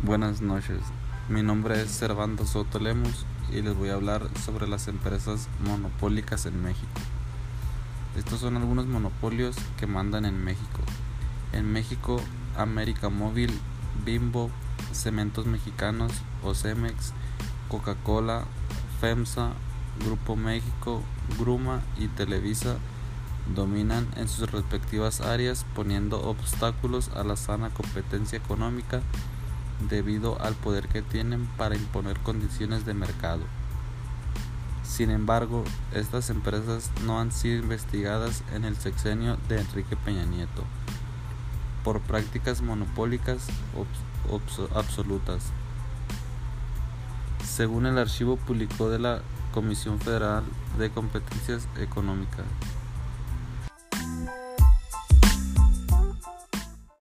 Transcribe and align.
Buenas 0.00 0.40
noches, 0.40 0.78
mi 1.28 1.42
nombre 1.42 1.82
es 1.82 1.90
Servando 1.90 2.46
Soto 2.46 2.78
Lemus 2.78 3.26
y 3.50 3.62
les 3.62 3.74
voy 3.74 3.88
a 3.88 3.94
hablar 3.94 4.28
sobre 4.44 4.68
las 4.68 4.86
empresas 4.86 5.48
monopólicas 5.66 6.46
en 6.46 6.62
México. 6.62 7.00
Estos 8.16 8.38
son 8.38 8.56
algunos 8.56 8.86
monopolios 8.86 9.56
que 9.76 9.88
mandan 9.88 10.24
en 10.24 10.44
México. 10.44 10.78
En 11.52 11.72
México, 11.72 12.20
América 12.56 13.08
Móvil, 13.08 13.50
Bimbo, 14.04 14.50
Cementos 14.92 15.46
Mexicanos 15.46 16.12
o 16.44 16.54
Cemex, 16.54 17.12
Coca-Cola, 17.68 18.44
FEMSA, 19.00 19.50
Grupo 20.04 20.36
México, 20.36 21.02
Gruma 21.40 21.82
y 21.98 22.06
Televisa 22.06 22.76
dominan 23.52 24.06
en 24.14 24.28
sus 24.28 24.48
respectivas 24.52 25.20
áreas 25.22 25.66
poniendo 25.74 26.22
obstáculos 26.22 27.10
a 27.16 27.24
la 27.24 27.34
sana 27.34 27.70
competencia 27.70 28.38
económica 28.38 29.02
debido 29.88 30.40
al 30.40 30.54
poder 30.54 30.88
que 30.88 31.02
tienen 31.02 31.46
para 31.56 31.76
imponer 31.76 32.18
condiciones 32.20 32.84
de 32.84 32.94
mercado. 32.94 33.42
Sin 34.82 35.10
embargo, 35.10 35.64
estas 35.92 36.30
empresas 36.30 36.90
no 37.04 37.20
han 37.20 37.30
sido 37.30 37.58
investigadas 37.58 38.42
en 38.54 38.64
el 38.64 38.76
sexenio 38.76 39.36
de 39.48 39.60
Enrique 39.60 39.96
Peña 39.96 40.24
Nieto 40.24 40.64
por 41.84 42.00
prácticas 42.00 42.62
monopólicas 42.62 43.46
absolutas. 44.74 45.44
Según 47.44 47.86
el 47.86 47.98
archivo 47.98 48.36
publicó 48.36 48.90
de 48.90 48.98
la 48.98 49.22
Comisión 49.52 50.00
Federal 50.00 50.44
de 50.78 50.90
Competencias 50.90 51.68
Económicas, 51.78 52.44